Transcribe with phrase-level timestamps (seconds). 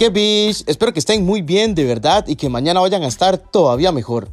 [0.00, 0.48] qué.
[0.66, 4.30] Espero que estén muy bien de verdad y que mañana vayan a estar todavía mejor.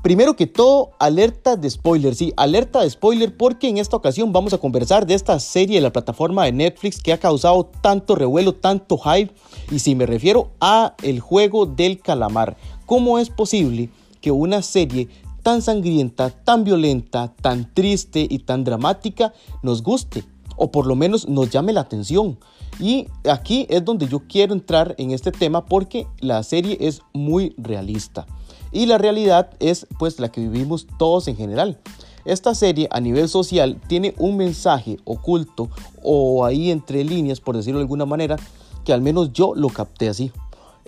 [0.00, 4.52] Primero que todo, alerta de spoiler, sí, alerta de spoiler porque en esta ocasión vamos
[4.52, 8.54] a conversar de esta serie de la plataforma de Netflix que ha causado tanto revuelo,
[8.54, 9.34] tanto hype
[9.72, 12.56] y si me refiero a El juego del calamar.
[12.86, 13.88] ¿Cómo es posible
[14.20, 15.08] que una serie
[15.42, 19.34] tan sangrienta, tan violenta, tan triste y tan dramática
[19.64, 20.22] nos guste?
[20.56, 22.38] O por lo menos nos llame la atención.
[22.78, 27.54] Y aquí es donde yo quiero entrar en este tema porque la serie es muy
[27.56, 28.26] realista.
[28.72, 31.80] Y la realidad es pues la que vivimos todos en general.
[32.24, 35.70] Esta serie a nivel social tiene un mensaje oculto
[36.02, 38.36] o ahí entre líneas, por decirlo de alguna manera,
[38.84, 40.32] que al menos yo lo capté así.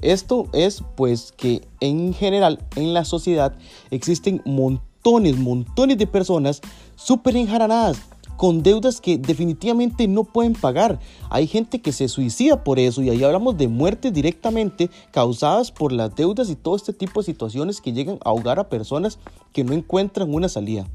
[0.03, 3.55] Esto es pues que en general en la sociedad
[3.91, 6.61] existen montones, montones de personas
[6.97, 7.99] súper enjaranadas
[8.39, 11.01] con deudas que definitivamente no pueden pagar.
[11.29, 15.91] Hay gente que se suicida por eso y ahí hablamos de muertes directamente causadas por
[15.91, 19.19] las deudas y todo este tipo de situaciones que llegan a ahogar a personas
[19.53, 20.87] que no encuentran una salida.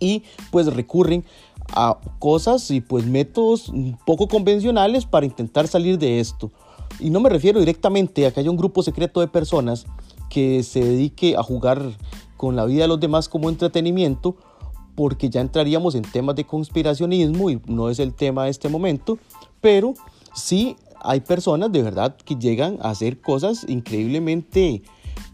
[0.00, 1.22] Y pues recurren
[1.74, 3.70] a cosas y pues métodos
[4.06, 6.50] poco convencionales para intentar salir de esto.
[6.98, 9.84] Y no me refiero directamente a que haya un grupo secreto de personas
[10.30, 11.92] que se dedique a jugar
[12.38, 14.34] con la vida de los demás como entretenimiento,
[14.98, 19.16] porque ya entraríamos en temas de conspiracionismo y no es el tema de este momento,
[19.60, 19.94] pero
[20.34, 24.82] sí hay personas de verdad que llegan a hacer cosas increíblemente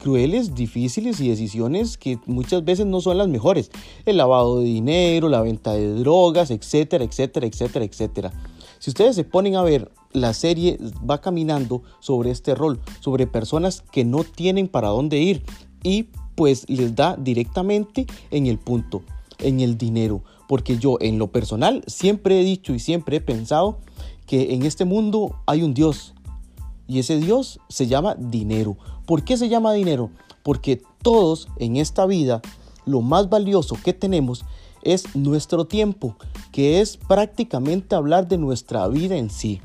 [0.00, 3.70] crueles, difíciles y decisiones que muchas veces no son las mejores.
[4.04, 8.32] El lavado de dinero, la venta de drogas, etcétera, etcétera, etcétera, etcétera.
[8.80, 10.78] Si ustedes se ponen a ver, la serie
[11.10, 15.42] va caminando sobre este rol, sobre personas que no tienen para dónde ir
[15.82, 19.00] y pues les da directamente en el punto
[19.38, 23.78] en el dinero, porque yo en lo personal siempre he dicho y siempre he pensado
[24.26, 26.14] que en este mundo hay un Dios
[26.86, 28.76] y ese Dios se llama dinero.
[29.06, 30.10] ¿Por qué se llama dinero?
[30.42, 32.42] Porque todos en esta vida
[32.84, 34.44] lo más valioso que tenemos
[34.82, 36.16] es nuestro tiempo,
[36.53, 39.60] que es prácticamente hablar de nuestra vida en sí.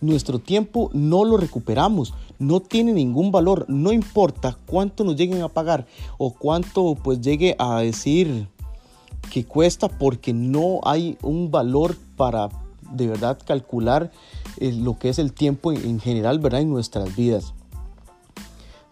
[0.00, 5.48] Nuestro tiempo no lo recuperamos, no tiene ningún valor, no importa cuánto nos lleguen a
[5.48, 5.86] pagar
[6.18, 8.48] o cuánto pues llegue a decir
[9.30, 12.48] que cuesta porque no hay un valor para
[12.92, 14.10] de verdad calcular
[14.58, 16.60] eh, lo que es el tiempo en, general, ¿verdad?
[16.60, 17.54] En nuestras vidas.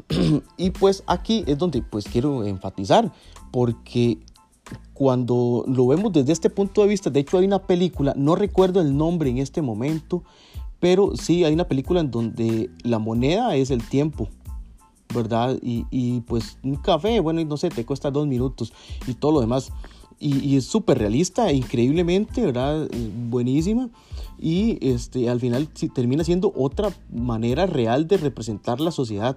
[0.57, 3.13] y pues aquí es donde pues quiero enfatizar,
[3.51, 4.19] porque
[4.95, 8.81] cuando lo vemos desde este punto de vista, de hecho hay una película, no recuerdo
[8.81, 10.23] el nombre en este momento,
[10.81, 14.29] pero sí hay una película en donde la moneda es el tiempo.
[15.15, 15.57] ¿Verdad?
[15.63, 18.73] Y, y pues un café, bueno, no sé, te cuesta dos minutos
[19.07, 19.71] y todo lo demás
[20.19, 22.89] y, es súper realista, increíblemente, ¿verdad?
[23.29, 23.91] Buenísima.
[24.39, 29.37] Y este, al final termina siendo otra manera real de representar la sociedad.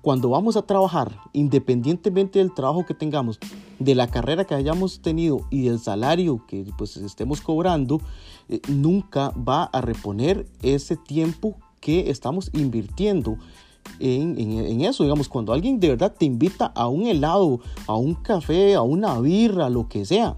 [0.00, 3.38] Cuando vamos a trabajar, independientemente del trabajo que tengamos,
[3.78, 8.00] de la carrera que hayamos tenido y del salario que pues estemos cobrando,
[8.48, 13.38] eh, nunca va a reponer ese tiempo que estamos invirtiendo
[13.98, 18.74] en, eso, digamos, cuando alguien de verdad te invita a un helado, a un café,
[18.74, 20.34] a una birra, lo que sea,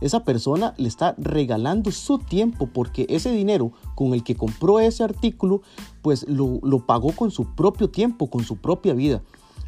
[0.00, 5.04] esa persona le está regalando su tiempo porque ese dinero con el que compró ese
[5.04, 5.62] artículo,
[6.02, 9.22] pues lo, lo, pagó con su propio tiempo, con su propia vida.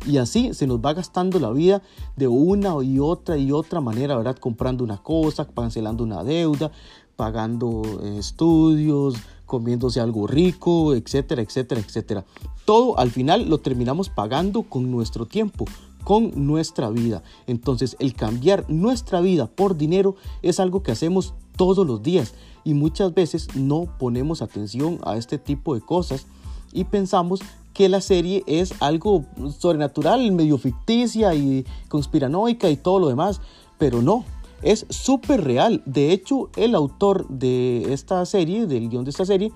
[0.06, 1.82] Y así se nos va gastando la vida
[2.16, 4.36] de una y otra y otra manera, ¿verdad?
[4.36, 6.72] Comprando una cosa, cancelando una deuda,
[7.14, 9.14] pagando eh, estudios,
[9.46, 12.24] comiéndose algo rico, etcétera, etcétera, etcétera.
[12.64, 15.64] Todo al final lo terminamos pagando con nuestro tiempo,
[16.04, 17.22] con nuestra vida.
[17.46, 22.74] Entonces el cambiar nuestra vida por dinero es algo que hacemos todos los días y
[22.74, 26.26] muchas veces no ponemos atención a este tipo de cosas
[26.72, 27.40] y pensamos
[27.74, 29.24] que la serie es algo
[29.58, 33.40] sobrenatural, medio ficticia y conspiranoica y todo lo demás,
[33.78, 34.24] pero no,
[34.62, 35.82] es súper real.
[35.86, 39.52] De hecho, el autor de esta serie, del guion de esta serie,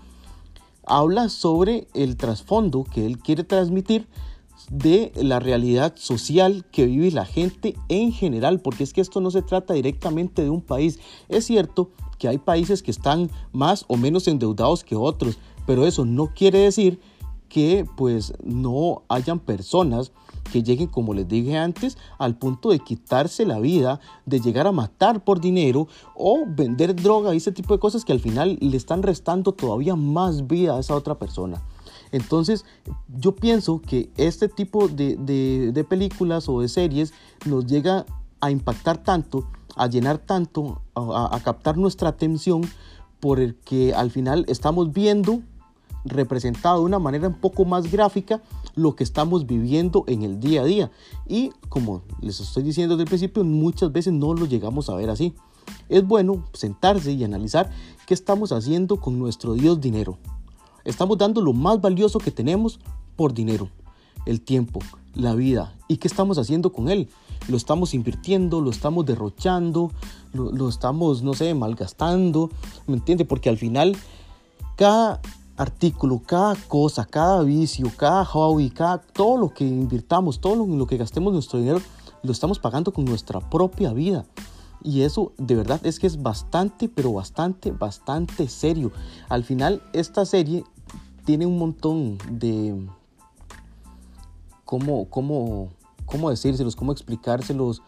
[0.85, 4.07] habla sobre el trasfondo que él quiere transmitir
[4.71, 9.31] de la realidad social que vive la gente en general, porque es que esto no
[9.31, 10.99] se trata directamente de un país.
[11.29, 16.05] Es cierto que hay países que están más o menos endeudados que otros, pero eso
[16.05, 17.01] no quiere decir
[17.49, 20.13] que pues no hayan personas
[20.47, 24.73] que lleguen, como les dije antes, al punto de quitarse la vida, de llegar a
[24.73, 28.77] matar por dinero o vender droga y ese tipo de cosas que al final le
[28.77, 31.63] están restando todavía más vida a esa otra persona.
[32.13, 32.65] Entonces,
[33.19, 37.13] yo pienso que este tipo de, películas o de series
[37.45, 38.07] nos llega
[38.41, 42.63] a impactar tanto, a llenar tanto, a, captar nuestra atención,
[43.21, 45.43] porque al final estamos viendo
[46.09, 48.43] representado de una manera un poco más gráfica
[48.75, 50.91] lo que estamos viviendo en el día a día.
[51.27, 55.11] Y como les estoy diciendo desde el principio, muchas veces no lo llegamos a ver
[55.11, 55.35] así.
[55.89, 57.71] Es bueno sentarse y analizar
[58.07, 60.19] qué estamos haciendo con nuestro Dios dinero.
[60.85, 62.79] Estamos dando lo más valioso que tenemos
[63.17, 63.69] por dinero,
[64.25, 64.81] el tiempo,
[65.15, 65.75] la vida.
[65.89, 67.09] ¿Y qué estamos haciendo con él?
[67.49, 69.91] Lo estamos invirtiendo, lo estamos derrochando,
[70.33, 72.51] lo, estamos, no sé, malgastando,
[72.87, 73.25] ¿me entiende?
[73.25, 73.97] Porque al final,
[74.77, 75.21] cada
[75.57, 80.87] artículo, cada cosa, cada vicio, cada hobby, cada, todo lo que invirtamos, todo lo, lo
[80.87, 81.81] que gastemos nuestro dinero,
[82.23, 84.27] lo estamos pagando con nuestra propia vida.
[84.83, 88.93] Y eso de verdad es que es bastante, pero bastante, bastante serio.
[89.29, 90.65] Al final, esta serie
[91.25, 92.87] tiene un montón de...
[94.65, 95.71] ¿Cómo, cómo,
[96.05, 96.77] cómo decírselos?
[96.77, 97.83] ¿Cómo explicárselos?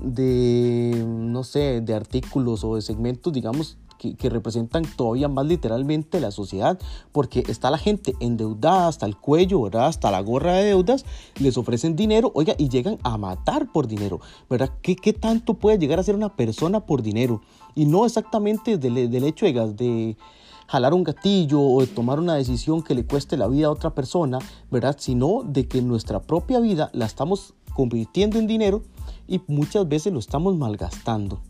[0.00, 6.30] De, no sé, de artículos o de segmentos, digamos, que, representan todavía más literalmente la
[6.30, 6.78] sociedad,
[7.12, 9.86] porque está la gente endeudada hasta el cuello, ¿verdad?
[9.86, 11.04] Hasta la gorra de deudas,
[11.38, 14.20] les ofrecen dinero, oiga, y llegan a matar por dinero,
[14.50, 14.70] ¿verdad?
[14.82, 17.42] ¿Qué, tanto puede llegar a ser una persona por dinero?
[17.74, 20.16] Y no exactamente del, del hecho de, de
[20.66, 23.94] jalar un gatillo o de tomar una decisión que le cueste la vida a otra
[23.94, 24.38] persona,
[24.70, 24.96] ¿verdad?
[24.98, 28.82] Sino de que nuestra propia vida la estamos convirtiendo en dinero
[29.28, 31.40] y muchas veces lo estamos malgastando.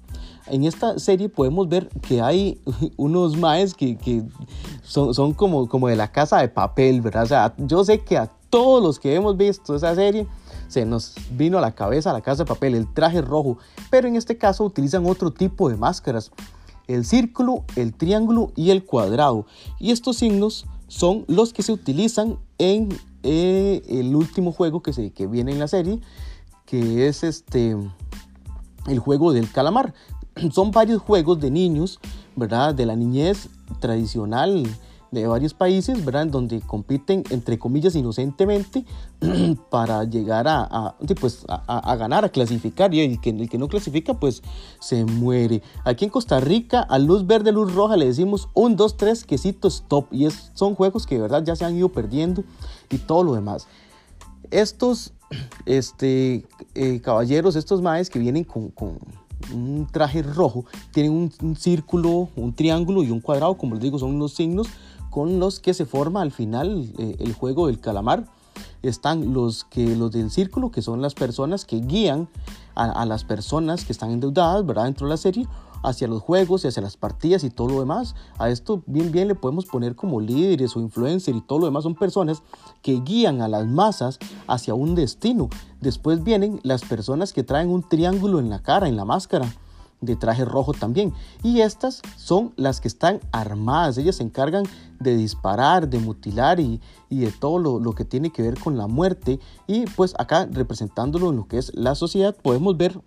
[0.49, 2.61] En esta serie podemos ver que hay
[2.97, 4.25] unos maes que,
[4.83, 7.25] son, como, de la casa de papel, ¿verdad?
[7.25, 10.27] O sea, yo sé que a todos los que hemos visto esa serie
[10.69, 13.59] se nos vino a la cabeza la casa de papel, el traje rojo,
[13.91, 16.31] pero en este caso utilizan otro tipo de máscaras,
[16.87, 19.47] el círculo, el triángulo y el cuadrado.
[19.79, 25.53] Y estos signos son los que se utilizan en eh, el último juego que viene
[25.53, 26.01] en la serie,
[26.65, 27.77] que es este
[28.87, 29.95] el juego del calamar.
[30.53, 31.99] Son varios juegos de niños,
[32.35, 32.75] ¿verdad?
[32.75, 33.49] De la niñez
[33.81, 34.67] tradicional
[35.11, 36.23] de varios países, ¿verdad?
[36.23, 38.85] En donde compiten, entre comillas, inocentemente
[39.71, 42.93] para llegar a, pues, a, ganar, a clasificar.
[42.93, 44.43] Y el que, el que no clasifica, pues
[44.79, 45.63] se muere.
[45.85, 49.69] Aquí en Costa Rica, a luz verde, luz roja, le decimos un, dos, tres, quesito,
[49.69, 50.13] stop.
[50.13, 52.45] Y es, son juegos que de verdad ya se han ido perdiendo
[52.91, 53.69] y todo lo demás.
[54.51, 55.15] Estos
[55.67, 58.99] este, eh, caballeros, estos maes que vienen con, con
[59.53, 64.19] un traje rojo, tienen un, círculo, un triángulo y un cuadrado, como les digo, son
[64.19, 64.69] los signos
[65.11, 68.27] con los que se forma al final eh, el juego del calamar.
[68.83, 72.29] Están los, que, los del círculo, que son las personas que guían
[72.75, 74.85] a, las personas que están endeudadas, ¿verdad?
[74.85, 75.49] Dentro de la serie,
[75.87, 78.17] hacia los juegos y hacia las partidas y todo lo demás.
[78.39, 81.85] A esto bien bien le podemos poner como líderes o influencers y todo lo demás
[81.85, 82.43] son personas
[82.83, 84.19] que guían a las masas
[84.49, 85.49] hacia un destino.
[85.81, 89.49] Después vienen las personas que traen un triángulo en la cara, en la máscara
[90.01, 91.15] de traje rojo también.
[91.45, 93.97] Y estas son las que están armadas.
[93.97, 94.65] Ellas se encargan
[94.99, 96.81] de disparar, de mutilar y,
[97.11, 99.39] de todo lo, lo, que tiene que ver con la muerte.
[99.69, 103.01] Y pues acá representándolo en lo que es la sociedad podemos ver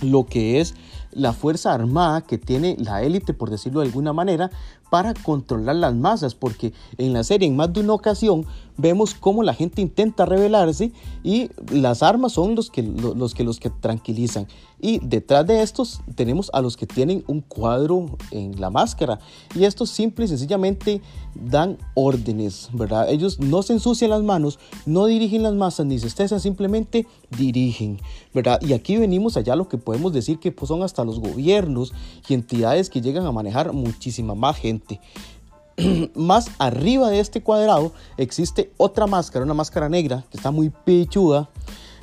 [0.00, 0.74] lo que es
[1.12, 4.50] la fuerza armada que tiene la élite, por decirlo de alguna manera,
[4.92, 8.44] para controlar las masas, porque en la serie en más de una ocasión
[8.76, 10.92] vemos cómo la gente intenta rebelarse
[11.22, 14.46] y las armas son los que los que los que tranquilizan.
[14.80, 19.20] Y detrás de estos tenemos a los que tienen un cuadro en la máscara
[19.54, 21.00] y estos simple y sencillamente
[21.34, 23.08] dan órdenes, ¿verdad?
[23.08, 28.00] Ellos no se ensucian las manos, no dirigen las masas ni se estresan, simplemente dirigen,
[28.34, 28.60] ¿verdad?
[28.60, 31.92] Y aquí venimos allá lo que podemos decir que pues, son hasta los gobiernos
[32.28, 35.00] y entidades que llegan a manejar muchísima más gente.
[36.14, 41.48] más arriba de este cuadrado existe otra máscara, una máscara negra que está muy pechuda,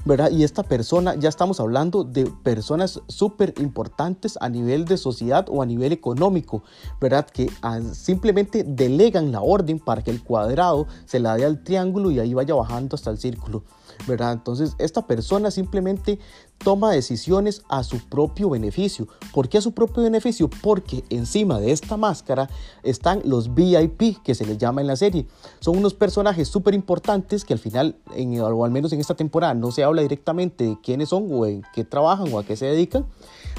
[0.06, 0.32] ¿verdad?
[0.32, 5.62] Y esta persona, ya estamos hablando de personas súper importantes a nivel de sociedad o
[5.62, 6.64] a nivel económico,
[7.00, 7.28] ¿verdad?
[7.28, 7.50] Que
[7.94, 12.34] simplemente delegan la orden para que el cuadrado se la dé al triángulo y ahí
[12.34, 13.64] vaya bajando hasta el círculo.
[14.08, 14.34] ¿Verdad?
[14.34, 16.20] Entonces, esta persona simplemente
[16.58, 19.08] toma decisiones a su propio beneficio.
[19.34, 20.50] ¿Por qué a su propio beneficio?
[20.62, 22.50] Porque encima de esta máscara
[22.84, 25.28] están los VIP, que se les llama en la serie.
[25.60, 27.96] Son unos personajes súper importantes que al final,
[28.42, 31.64] o al menos en esta temporada, no se habla directamente de quiénes son o en
[31.74, 33.06] qué trabajan o a qué se dedican,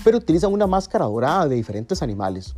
[0.04, 2.54] pero utilizan una máscara dorada de diferentes animales.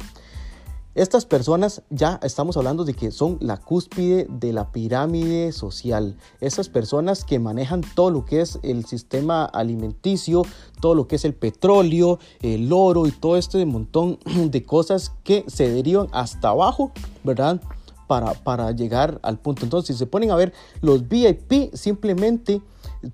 [0.95, 6.19] Estas personas ya estamos hablando de que son la cúspide de la pirámide social.
[6.43, 10.43] Estas personas que manejan todo lo que es el sistema alimenticio,
[10.83, 14.19] todo lo que es el petróleo, el oro y todo este montón
[14.51, 16.93] de cosas que se derivan hasta abajo,
[17.25, 17.59] ¿verdad?
[18.07, 19.65] Para, para llegar al punto.
[19.65, 22.61] Entonces, si se ponen a ver, los VIP simplemente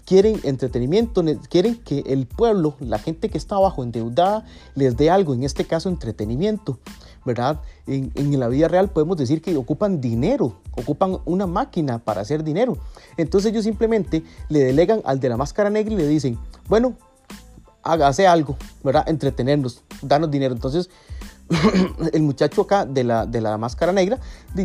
[0.04, 4.44] quieren entretenimiento, quieren que el pueblo, la gente que está abajo endeudada,
[4.74, 6.80] les dé algo, en este caso entretenimiento.
[7.28, 7.60] ¿Verdad?
[7.86, 12.42] En, en, la vida real podemos decir que ocupan dinero, ocupan una máquina para hacer
[12.42, 12.78] dinero.
[13.18, 16.94] Entonces ellos simplemente le delegan al de la máscara negra y le dicen, bueno,
[17.82, 19.04] hágase algo, ¿verdad?
[19.08, 20.54] Entretenernos, danos dinero.
[20.54, 20.88] Entonces
[22.12, 24.18] el muchacho acá de la, de la máscara negra,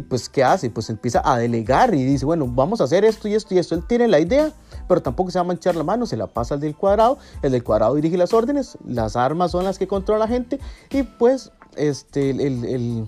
[0.09, 0.69] pues ¿qué hace?
[0.69, 3.75] Pues empieza a delegar y dice, bueno, vamos a hacer esto y esto y esto.
[3.75, 4.51] Él tiene la idea,
[4.87, 7.51] pero tampoco se va a manchar la mano, se la pasa al del cuadrado, el
[7.51, 10.59] del cuadrado dirige las órdenes, las armas son las que controla la gente
[10.91, 13.07] y pues este, el,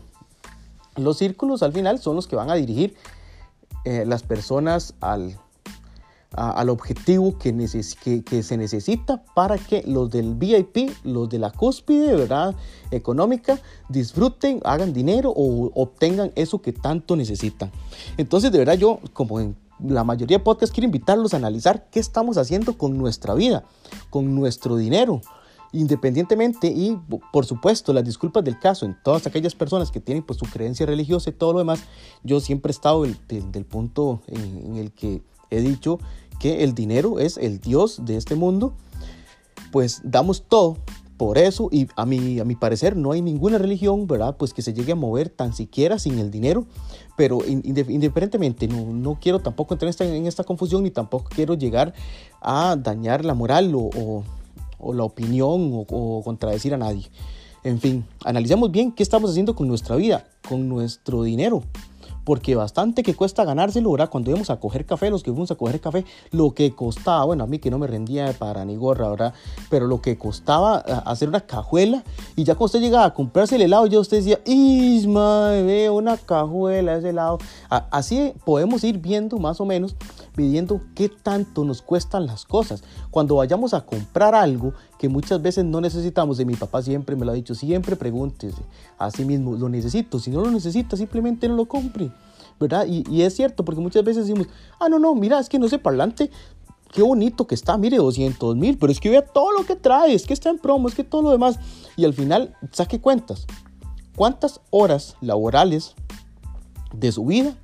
[0.95, 2.95] los círculos al final son los que van a dirigir
[3.84, 5.38] eh, las personas al,
[6.31, 7.53] al objetivo que,
[8.25, 12.55] que, se necesita para que los del VIP, los de la cúspide, ¿verdad?
[12.91, 17.72] Económica, disfruten, hagan dinero o obtengan eso que tanto necesitan.
[18.17, 22.00] Entonces, de verdad, yo, como en la mayoría de podcasts, quiero invitarlos a analizar qué
[22.00, 23.63] estamos haciendo con nuestra vida,
[24.10, 25.22] con nuestro dinero
[25.75, 26.98] independientemente y
[27.32, 30.86] por supuesto las disculpas del caso en todas aquellas personas que tienen pues su creencia
[30.86, 31.84] religiosa y todo lo demás,
[32.24, 33.17] yo siempre he estado del,
[33.51, 36.00] del, punto en, el que he dicho
[36.39, 38.74] que el dinero es el Dios de este mundo,
[39.72, 40.77] pues damos todo
[41.17, 44.36] por eso y a mi, a mi parecer no hay ninguna religión, ¿verdad?
[44.38, 46.65] Pues que se llegue a mover tan siquiera sin el dinero,
[47.15, 51.94] pero independientemente, no, no, quiero tampoco entrar en esta, confusión ni tampoco quiero llegar
[52.41, 54.24] a dañar la moral o,
[54.94, 57.10] la opinión o, o contradecir a nadie.
[57.63, 61.63] En fin, analicemos bien qué estamos haciendo con nuestra vida, con nuestro dinero
[62.25, 64.10] porque bastante que cuesta ganárselo, ¿verdad?
[64.10, 67.44] Cuando íbamos a coger café, los que fuimos a coger café, lo que costaba, bueno,
[67.44, 69.34] a mí que no me rendía para ni gorra, ¿verdad?
[69.70, 72.03] Pero lo que costaba hacer una cajuela,
[72.36, 76.17] y ya cuando usted llegaba a comprarse el helado, ya usted decía, ¡Isma, veo una
[76.17, 77.38] cajuela, ese helado!
[77.70, 79.96] Así podemos ir viendo más o menos,
[80.38, 82.84] midiendo qué tanto nos cuestan las cosas.
[83.12, 87.25] Cuando vayamos a comprar algo que muchas veces no necesitamos, y mi papá siempre me
[87.25, 88.62] lo ha dicho, siempre pregúntese,
[88.98, 90.20] así mismo, ¿lo necesito?
[90.20, 92.12] Si no lo necesita, simplemente no lo compre.
[92.60, 92.86] ¿verdad?
[92.88, 94.48] Y, es cierto, porque muchas veces decimos,
[94.80, 96.32] ah, no, no, mira, es que no sé parlante,
[96.92, 100.13] qué bonito que está, mire, 200 mil, pero es que vea todo lo que trae,
[100.13, 101.60] es que está en promo, es que todo lo demás.
[101.98, 103.46] Y al final, saque cuentas,
[104.15, 105.96] ¿cuántas horas laborales
[106.94, 107.56] de su vida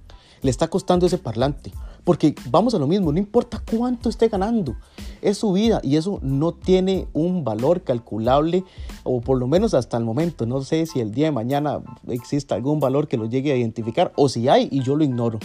[0.42, 1.72] le está costando ese parlante?
[2.04, 4.76] Porque vamos a lo mismo, no importa cuánto esté ganando,
[5.22, 8.64] es su vida y eso no tiene un valor calculable
[9.04, 10.46] o por lo menos hasta el momento.
[10.46, 14.12] No sé si el día de mañana existe algún valor que lo llegue a identificar
[14.16, 15.40] o si hay y yo lo ignoro.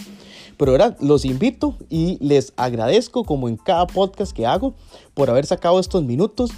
[0.57, 4.73] Pero ahora los invito y les agradezco como en cada podcast que hago
[5.13, 6.51] por haber sacado estos minutos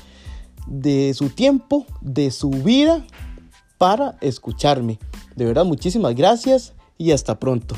[0.68, 3.06] de su tiempo, de su vida
[3.78, 5.00] para escucharme.
[5.36, 7.76] De verdad, muchísimas gracias y hasta pronto.